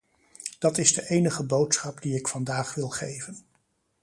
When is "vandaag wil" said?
2.27-2.89